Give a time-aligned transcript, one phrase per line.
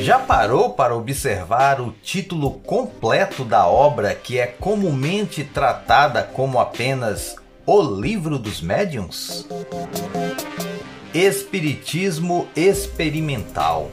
[0.00, 7.34] Já parou para observar o título completo da obra que é comumente tratada como apenas
[7.66, 9.48] O Livro dos Médiuns?
[11.12, 13.90] Espiritismo Experimental.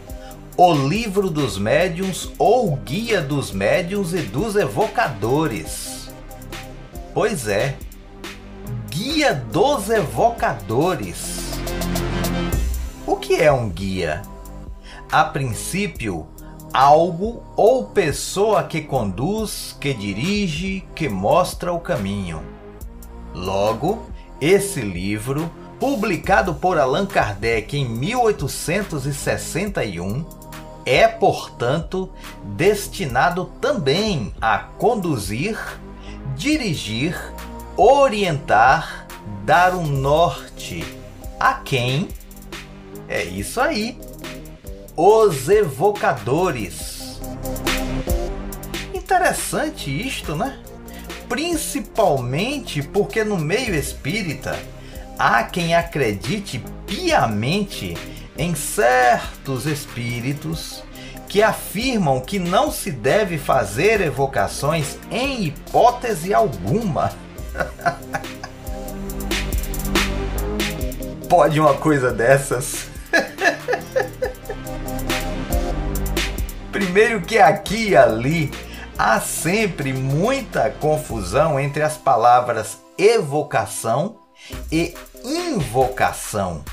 [0.58, 6.10] O Livro dos Médiuns ou Guia dos Médiuns e dos Evocadores.
[7.14, 7.76] Pois é,
[8.90, 11.52] Guia dos Evocadores.
[13.06, 14.22] O que é um guia?
[15.12, 16.28] a princípio,
[16.74, 22.42] algo ou pessoa que conduz, que dirige, que mostra o caminho.
[23.34, 24.06] Logo,
[24.42, 25.50] esse livro,
[25.80, 30.26] publicado por Allan Kardec em 1861,
[30.88, 32.10] é, portanto,
[32.44, 35.60] destinado também a conduzir,
[36.36, 37.16] dirigir,
[37.76, 39.06] orientar,
[39.44, 40.86] dar um norte
[41.38, 42.08] a quem?
[43.10, 44.00] É isso aí
[44.96, 47.20] os evocadores.
[48.94, 50.58] Interessante isto, né?
[51.30, 54.58] Principalmente porque no meio espírita
[55.20, 57.96] há quem acredite piamente
[58.38, 60.84] em certos espíritos
[61.28, 67.12] que afirmam que não se deve fazer evocações em hipótese alguma.
[71.30, 72.88] Pode uma coisa dessas?
[76.72, 78.52] Primeiro que aqui e ali
[78.98, 84.16] há sempre muita confusão entre as palavras evocação
[84.72, 86.64] e invocação.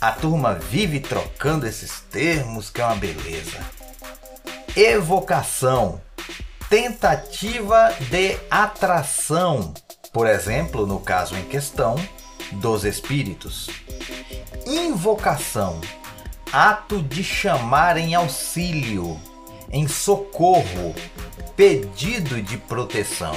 [0.00, 3.58] A turma vive trocando esses termos, que é uma beleza.
[4.74, 6.00] Evocação,
[6.70, 9.74] tentativa de atração,
[10.10, 11.96] por exemplo, no caso em questão,
[12.52, 13.68] dos espíritos.
[14.66, 15.78] Invocação,
[16.50, 19.20] ato de chamar em auxílio,
[19.70, 20.94] em socorro,
[21.54, 23.36] pedido de proteção.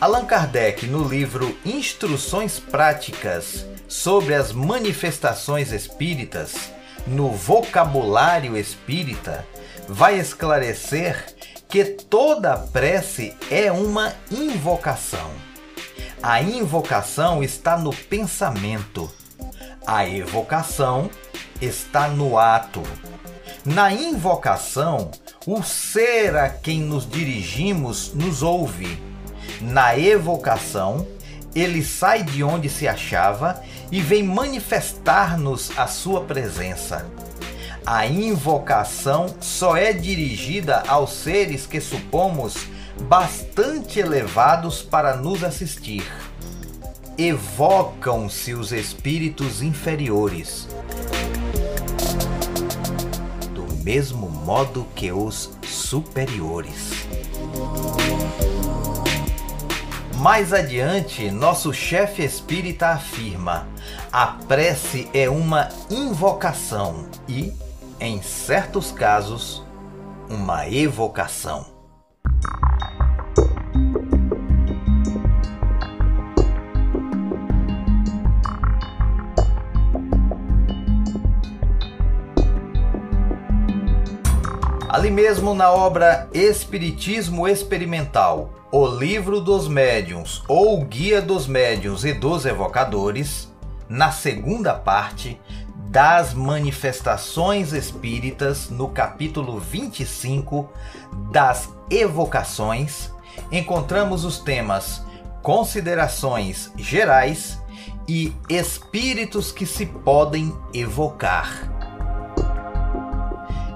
[0.00, 6.54] Allan Kardec, no livro Instruções Práticas sobre as Manifestações Espíritas,
[7.06, 9.46] no Vocabulário Espírita,
[9.88, 11.34] vai esclarecer
[11.68, 15.30] que toda prece é uma invocação.
[16.22, 19.10] A invocação está no pensamento
[19.86, 21.08] a evocação
[21.60, 22.82] está no ato.
[23.64, 25.12] Na invocação,
[25.46, 29.00] o ser a quem nos dirigimos nos ouve.
[29.60, 31.06] Na evocação,
[31.54, 37.06] ele sai de onde se achava e vem manifestar-nos a sua presença.
[37.84, 42.66] A invocação só é dirigida aos seres que supomos
[43.02, 46.04] bastante elevados para nos assistir
[47.18, 50.68] evocam-se os espíritos inferiores,
[53.54, 56.90] do mesmo modo que os superiores.
[60.18, 63.66] Mais adiante, nosso chefe espírita afirma:
[64.12, 67.52] a prece é uma invocação e,
[68.00, 69.62] em certos casos,
[70.28, 71.66] uma evocação.
[84.88, 92.14] Ali mesmo na obra Espiritismo Experimental, O Livro dos Médiuns ou Guia dos Médiuns e
[92.14, 93.54] dos Evocadores,
[93.88, 95.40] na segunda parte
[95.88, 100.70] das Manifestações Espíritas, no capítulo 25
[101.30, 103.10] das Evocações,
[103.50, 105.02] encontramos os temas
[105.42, 107.62] Considerações Gerais
[108.08, 111.70] e Espíritos que se podem evocar.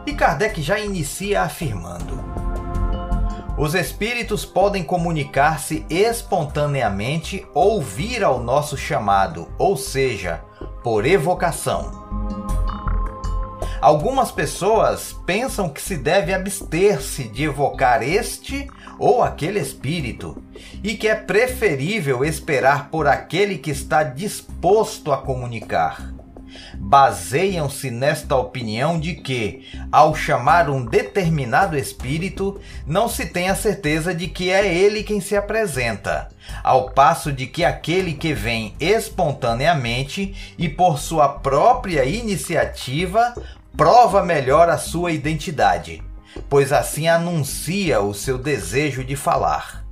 [0.05, 2.30] E Kardec já inicia afirmando:
[3.61, 10.43] Os espíritos podem comunicar-se espontaneamente ou vir ao nosso chamado, ou seja,
[10.83, 12.09] por evocação.
[13.79, 18.67] Algumas pessoas pensam que se deve abster-se de evocar este
[18.99, 20.43] ou aquele espírito
[20.83, 26.20] e que é preferível esperar por aquele que está disposto a comunicar
[26.75, 34.15] baseiam-se nesta opinião de que, ao chamar um determinado espírito, não se tem a certeza
[34.15, 36.29] de que é ele quem se apresenta,
[36.63, 43.35] ao passo de que aquele que vem espontaneamente e por sua própria iniciativa
[43.77, 46.03] prova melhor a sua identidade,
[46.49, 49.85] pois assim anuncia o seu desejo de falar.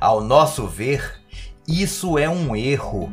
[0.00, 1.20] Ao nosso ver,
[1.66, 3.10] isso é um erro.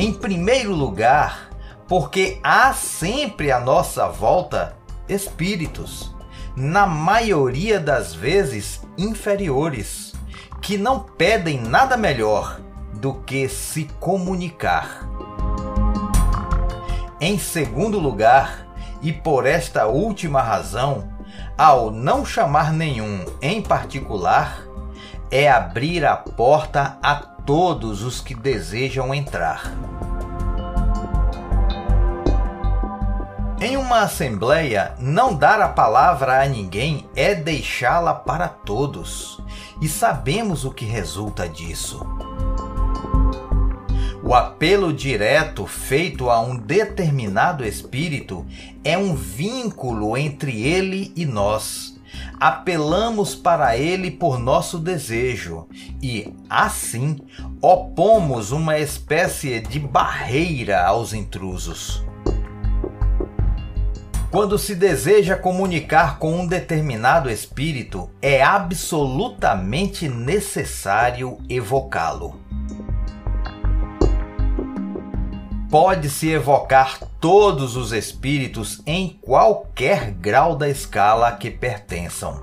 [0.00, 1.50] Em primeiro lugar,
[1.86, 4.74] porque há sempre à nossa volta
[5.06, 6.16] espíritos,
[6.56, 10.14] na maioria das vezes inferiores,
[10.62, 12.62] que não pedem nada melhor
[12.94, 15.06] do que se comunicar.
[17.20, 18.66] Em segundo lugar,
[19.02, 21.12] e por esta última razão,
[21.58, 24.62] ao não chamar nenhum em particular,
[25.30, 27.16] é abrir a porta a
[27.50, 29.76] todos os que desejam entrar.
[33.60, 39.40] Em uma assembleia, não dar a palavra a ninguém é deixá-la para todos,
[39.82, 42.06] e sabemos o que resulta disso.
[44.22, 48.46] O apelo direto feito a um determinado espírito
[48.84, 51.99] é um vínculo entre ele e nós.
[52.40, 55.68] Apelamos para ele por nosso desejo
[56.02, 57.18] e, assim,
[57.60, 62.02] opomos uma espécie de barreira aos intrusos.
[64.30, 72.40] Quando se deseja comunicar com um determinado espírito, é absolutamente necessário evocá-lo.
[75.68, 82.42] Pode-se evocar todos os espíritos em qualquer grau da escala a que pertençam.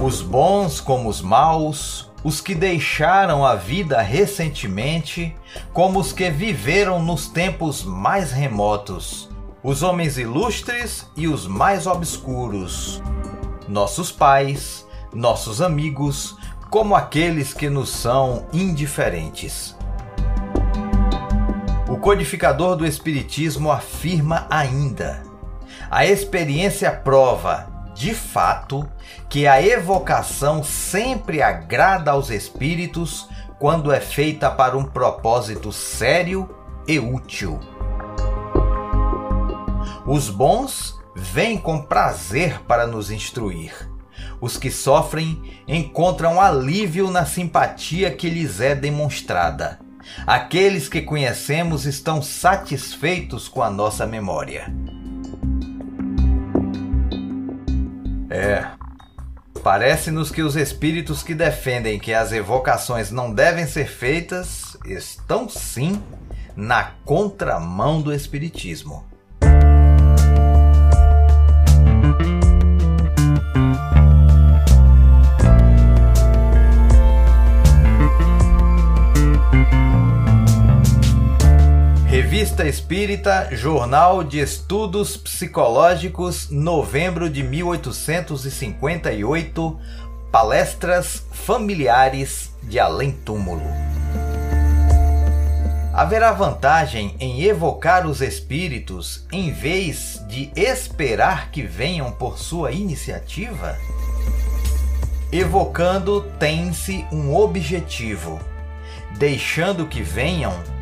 [0.00, 5.34] Os bons como os maus, os que deixaram a vida recentemente,
[5.72, 9.28] como os que viveram nos tempos mais remotos
[9.64, 13.02] os homens ilustres e os mais obscuros,
[13.66, 16.36] nossos pais, nossos amigos,
[16.68, 19.74] como aqueles que nos são indiferentes.
[22.04, 25.22] Codificador do Espiritismo afirma ainda:
[25.90, 28.86] a experiência prova, de fato,
[29.26, 33.26] que a evocação sempre agrada aos espíritos
[33.58, 36.46] quando é feita para um propósito sério
[36.86, 37.58] e útil.
[40.06, 43.90] Os bons vêm com prazer para nos instruir.
[44.42, 49.83] Os que sofrem encontram alívio na simpatia que lhes é demonstrada.
[50.26, 54.72] Aqueles que conhecemos estão satisfeitos com a nossa memória.
[58.30, 58.66] É.
[59.62, 66.02] Parece-nos que os espíritos que defendem que as evocações não devem ser feitas estão sim
[66.56, 69.04] na contramão do Espiritismo.
[82.34, 89.78] Revista Espírita, Jornal de Estudos Psicológicos, novembro de 1858,
[90.32, 93.62] Palestras Familiares de Além Túmulo.
[95.92, 103.78] Haverá vantagem em evocar os espíritos em vez de esperar que venham por sua iniciativa?
[105.30, 108.40] Evocando tem-se um objetivo,
[109.20, 110.73] deixando que venham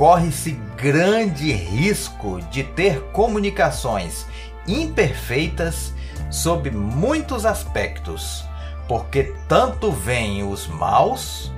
[0.00, 4.24] corre-se grande risco de ter comunicações
[4.66, 5.92] imperfeitas
[6.30, 8.42] sob muitos aspectos,
[8.88, 11.52] porque tanto vêm os maus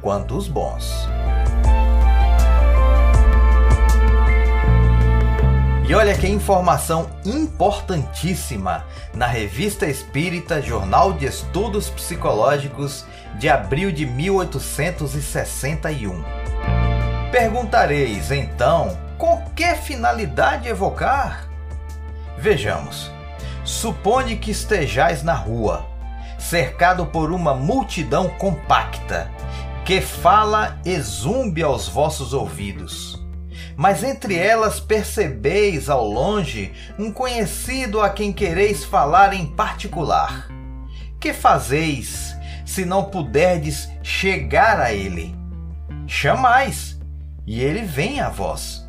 [0.00, 1.08] quanto os bons.
[5.88, 13.04] E olha que informação importantíssima na Revista Espírita Jornal de Estudos Psicológicos
[13.40, 16.37] de abril de 1861.
[17.30, 21.46] Perguntareis então com que finalidade evocar?
[22.38, 23.10] Vejamos.
[23.64, 25.86] Supone que estejais na rua,
[26.38, 29.30] cercado por uma multidão compacta,
[29.84, 33.22] que fala e zumbe aos vossos ouvidos.
[33.76, 40.48] Mas entre elas percebeis ao longe um conhecido a quem quereis falar em particular.
[41.20, 45.36] Que fazeis se não puderdes chegar a ele?
[46.06, 46.97] Chamais
[47.48, 48.86] e ele vem a vós.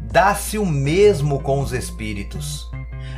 [0.00, 2.68] Dá-se o mesmo com os espíritos.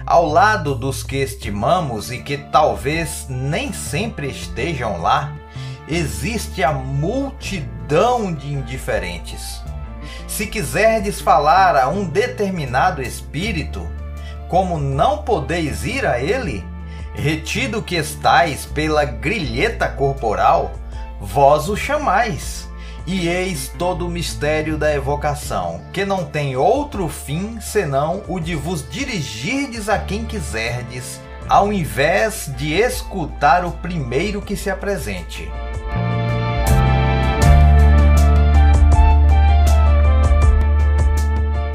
[0.05, 5.35] Ao lado dos que estimamos e que talvez nem sempre estejam lá,
[5.89, 9.63] existe a multidão de indiferentes.
[10.29, 13.89] Se quiserdes falar a um determinado espírito,
[14.47, 16.63] como não podeis ir a ele,
[17.15, 20.73] retido que estais pela grilheta corporal,
[21.19, 22.66] vós o chamais
[23.09, 28.57] E eis todo o mistério da evocação, que não tem outro fim senão o de
[28.57, 35.49] vos dirigirdes a quem quiserdes, ao invés de escutar o primeiro que se apresente.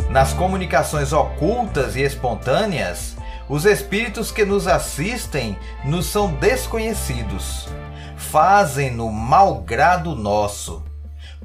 [0.10, 3.16] Nas comunicações ocultas e espontâneas,
[3.48, 7.70] os espíritos que nos assistem nos são desconhecidos.
[8.18, 10.91] Fazem-no malgrado nosso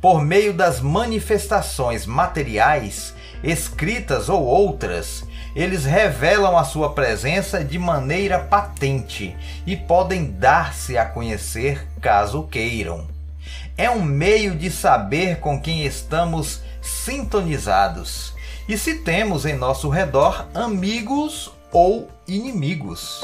[0.00, 5.24] por meio das manifestações materiais, escritas ou outras,
[5.54, 9.34] eles revelam a sua presença de maneira patente
[9.66, 13.06] e podem dar-se a conhecer caso queiram.
[13.76, 18.34] É um meio de saber com quem estamos sintonizados
[18.68, 23.20] e se temos em nosso redor amigos ou inimigos.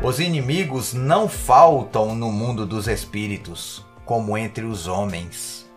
[0.00, 5.68] Os inimigos não faltam no mundo dos espíritos, como entre os homens.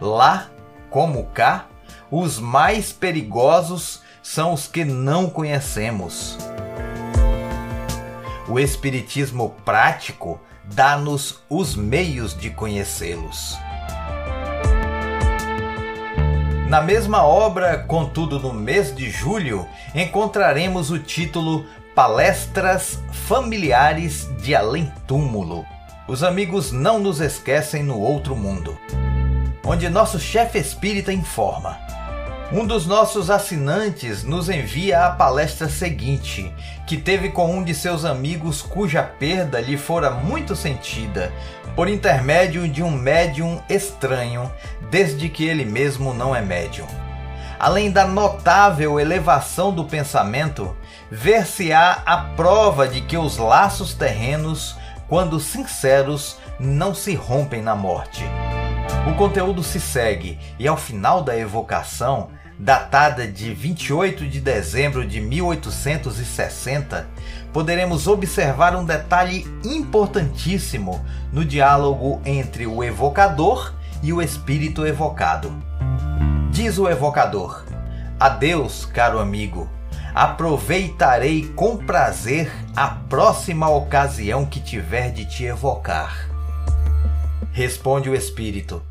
[0.00, 0.50] Lá,
[0.90, 1.68] como cá,
[2.10, 6.36] os mais perigosos são os que não conhecemos.
[8.48, 13.56] O Espiritismo prático dá-nos os meios de conhecê-los.
[16.68, 21.64] Na mesma obra, contudo, no mês de julho, encontraremos o título
[21.98, 25.66] Palestras Familiares de Além Túmulo.
[26.06, 28.78] Os amigos não nos esquecem no outro mundo.
[29.64, 31.76] Onde nosso chefe espírita informa.
[32.52, 36.54] Um dos nossos assinantes nos envia a palestra seguinte,
[36.86, 41.32] que teve com um de seus amigos cuja perda lhe fora muito sentida,
[41.74, 44.48] por intermédio de um médium estranho,
[44.88, 46.86] desde que ele mesmo não é médium.
[47.58, 50.76] Além da notável elevação do pensamento,
[51.10, 54.76] ver-se-á a prova de que os laços terrenos,
[55.08, 58.24] quando sinceros, não se rompem na morte.
[59.10, 65.20] O conteúdo se segue e ao final da evocação, datada de 28 de dezembro de
[65.20, 67.08] 1860,
[67.52, 73.72] poderemos observar um detalhe importantíssimo no diálogo entre o evocador
[74.02, 75.52] e o espírito evocado.
[76.50, 77.64] Diz o evocador:
[78.18, 79.77] Adeus, caro amigo
[80.14, 86.28] aproveitarei com prazer a próxima ocasião que tiver de te evocar.
[87.52, 88.82] Responde o Espírito: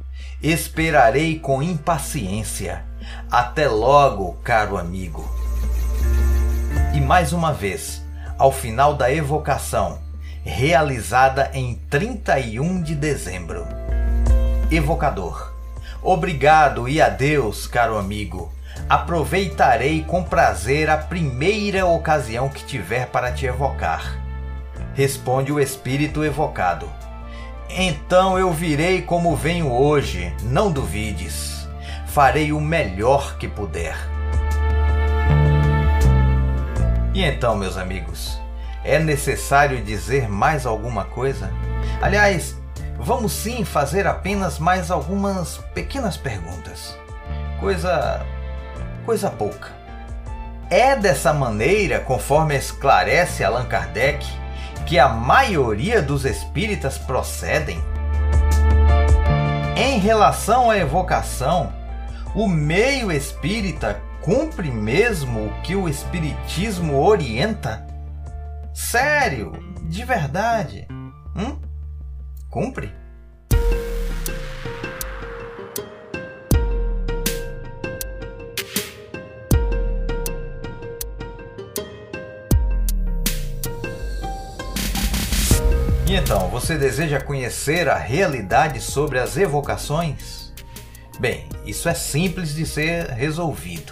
[0.42, 2.86] Esperarei com impaciência.
[3.32, 5.30] Até logo, caro amigo.
[6.94, 8.02] E mais uma vez,
[8.38, 10.00] ao final da evocação,
[10.44, 13.66] realizada em 31 de dezembro.
[14.70, 15.54] Evocador:
[16.02, 18.57] Obrigado e adeus, caro amigo
[18.90, 24.18] aproveitarei com prazer a primeira ocasião que tiver para te evocar.
[24.94, 26.90] Responde o espírito evocado.
[27.70, 31.68] Então eu virei como venho hoje, não duvides.
[32.08, 33.96] Farei o melhor que puder.
[37.14, 38.40] E então, meus amigos,
[38.84, 41.52] é necessário dizer mais alguma coisa?
[42.02, 42.56] Aliás,
[42.98, 46.98] vamos sim fazer apenas mais algumas pequenas perguntas.
[47.60, 48.26] Coisa
[49.08, 49.70] coisa pouca.
[50.70, 54.28] É dessa maneira, conforme esclarece Allan Kardec,
[54.86, 57.82] que a maioria dos espíritas procedem?
[59.78, 61.72] Em relação à evocação,
[62.36, 67.88] o meio espírita cumpre mesmo o que o espiritismo orienta?
[68.74, 70.86] Sério, de verdade?
[71.34, 71.58] Hum?
[72.50, 72.94] Cumpre?
[86.08, 90.54] E então, você deseja conhecer a realidade sobre as evocações?
[91.20, 93.92] Bem, isso é simples de ser resolvido.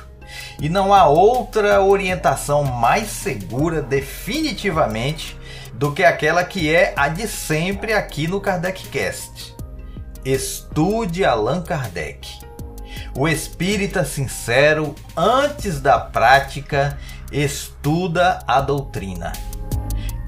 [0.57, 5.37] E não há outra orientação mais segura, definitivamente,
[5.73, 9.53] do que aquela que é a de sempre aqui no KardecCast.
[10.23, 12.29] Estude Allan Kardec.
[13.13, 16.97] O espírita sincero, antes da prática,
[17.29, 19.33] estuda a doutrina.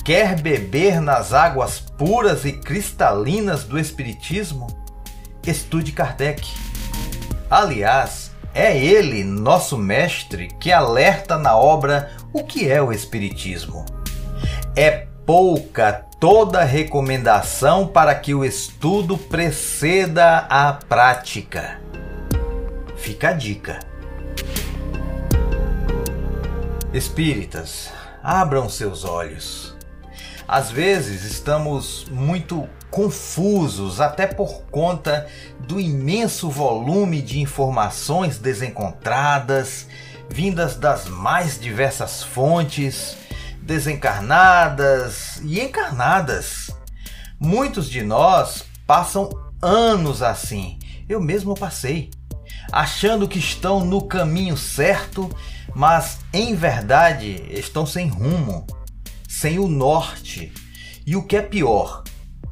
[0.07, 4.67] Quer beber nas águas puras e cristalinas do Espiritismo?
[5.45, 6.47] Estude Kardec.
[7.49, 13.85] Aliás, é ele, nosso mestre, que alerta na obra o que é o Espiritismo.
[14.77, 21.81] É pouca toda recomendação para que o estudo preceda a prática.
[22.95, 23.81] Fica a dica.
[26.93, 27.91] Espíritas,
[28.23, 29.75] abram seus olhos
[30.47, 35.27] às vezes estamos muito confusos, até por conta
[35.59, 39.87] do imenso volume de informações desencontradas,
[40.29, 43.17] vindas das mais diversas fontes,
[43.61, 46.69] desencarnadas e encarnadas.
[47.39, 49.29] Muitos de nós passam
[49.61, 52.09] anos assim, eu mesmo passei,
[52.71, 55.29] achando que estão no caminho certo,
[55.75, 58.65] mas em verdade estão sem rumo,
[59.27, 60.51] sem o norte
[61.05, 62.03] e o que é pior,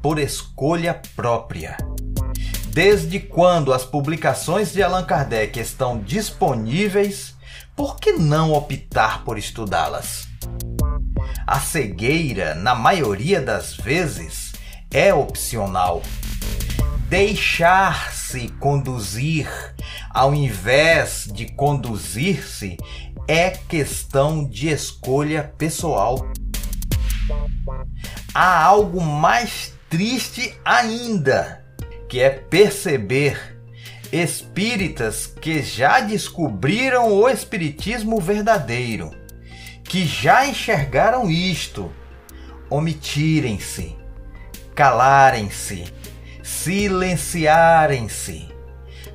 [0.01, 1.77] por escolha própria.
[2.67, 7.33] Desde quando as publicações de Allan Kardec estão disponíveis,
[7.75, 10.27] por que não optar por estudá-las?
[11.47, 14.51] A cegueira, na maioria das vezes,
[14.91, 16.01] é opcional.
[17.07, 19.47] Deixar-se conduzir
[20.09, 22.77] ao invés de conduzir-se
[23.27, 26.25] é questão de escolha pessoal.
[28.33, 31.63] Há algo mais triste ainda,
[32.07, 33.55] que é perceber
[34.11, 39.11] espíritas que já descobriram o espiritismo verdadeiro,
[39.83, 41.91] que já enxergaram isto,
[42.69, 43.95] omitirem-se,
[44.73, 45.85] calarem-se,
[46.43, 48.47] silenciarem-se,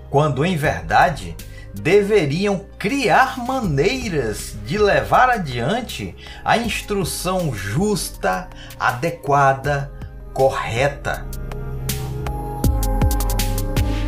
[0.08, 1.36] quando em verdade
[1.74, 8.48] deveriam criar maneiras de levar adiante a instrução justa,
[8.78, 9.92] adequada,
[10.32, 11.26] correta.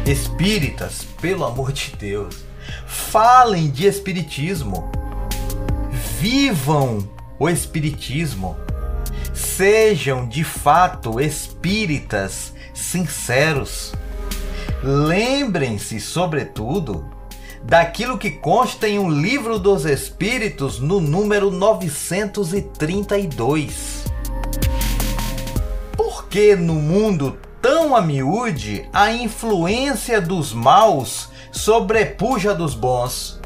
[0.07, 2.45] Espíritas, pelo amor de Deus,
[2.87, 4.91] falem de Espiritismo.
[6.19, 8.57] Vivam o Espiritismo.
[9.33, 13.93] Sejam de fato espíritas sinceros.
[14.83, 17.09] Lembrem-se, sobretudo,
[17.65, 24.05] daquilo que consta em um livro dos Espíritos no número 932.
[25.97, 33.41] Por que no mundo tão a miúde a influência dos maus sobrepuja dos bons?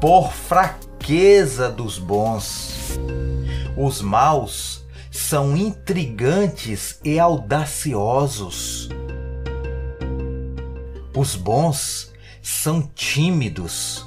[0.00, 2.98] Por fraqueza dos bons.
[3.76, 8.88] Os maus são intrigantes e audaciosos.
[11.16, 12.12] Os bons
[12.44, 14.06] são tímidos.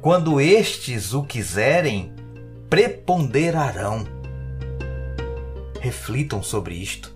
[0.00, 2.10] Quando estes o quiserem,
[2.70, 4.06] preponderarão.
[5.78, 7.14] Reflitam sobre isto.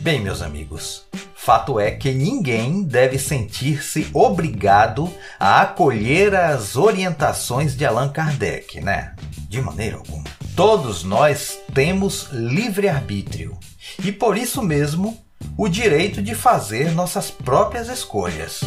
[0.00, 1.06] Bem, meus amigos,
[1.44, 9.16] Fato é que ninguém deve sentir-se obrigado a acolher as orientações de Allan Kardec, né?
[9.48, 10.22] De maneira alguma.
[10.54, 13.58] Todos nós temos livre-arbítrio
[14.04, 15.20] e por isso mesmo
[15.58, 18.60] o direito de fazer nossas próprias escolhas.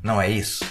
[0.00, 0.64] Não é isso?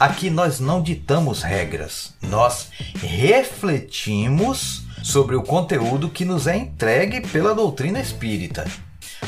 [0.00, 7.54] Aqui nós não ditamos regras, nós refletimos sobre o conteúdo que nos é entregue pela
[7.54, 8.64] doutrina espírita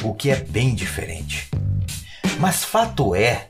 [0.02, 1.48] o que é bem diferente.
[2.38, 3.48] Mas fato é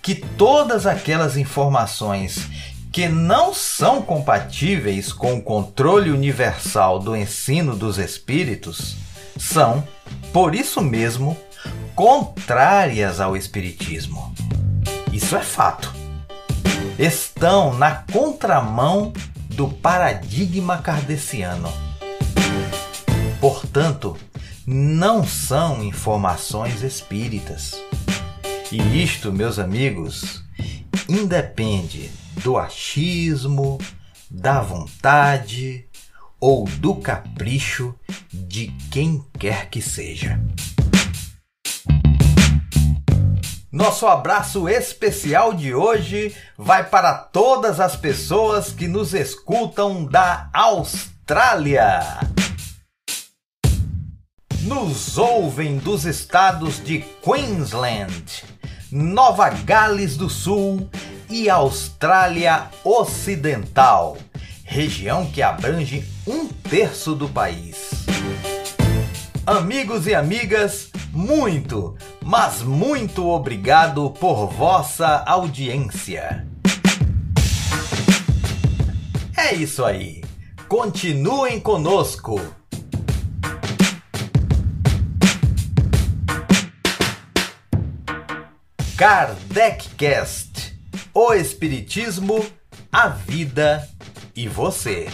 [0.00, 2.48] que todas aquelas informações
[2.92, 8.96] que não são compatíveis com o controle universal do ensino dos espíritos
[9.38, 9.82] são,
[10.32, 11.36] por isso mesmo,
[11.94, 14.34] contrárias ao espiritismo.
[15.12, 15.92] Isso é fato.
[16.98, 19.12] Estão na contramão
[19.50, 21.72] do paradigma kardeciano.
[23.40, 24.16] Portanto,
[24.66, 27.74] não são informações espíritas.
[28.70, 30.42] E isto, meus amigos,
[31.08, 32.10] independe
[32.42, 33.78] do achismo,
[34.30, 35.86] da vontade
[36.40, 37.94] ou do capricho
[38.32, 40.40] de quem quer que seja.
[43.70, 52.00] Nosso abraço especial de hoje vai para todas as pessoas que nos escutam da Austrália
[54.62, 58.44] nos ouvem dos estados de Queensland,
[58.90, 60.88] Nova Gales do Sul
[61.28, 64.16] e Austrália Ocidental,
[64.64, 67.90] região que abrange um terço do país.
[69.44, 76.46] Amigos e amigas, muito, mas muito obrigado por vossa audiência.
[79.36, 80.22] É isso aí.
[80.68, 82.40] Continuem conosco.
[88.96, 90.78] KardecCast:
[91.14, 92.44] O Espiritismo,
[92.92, 93.88] a Vida
[94.36, 95.08] e Você.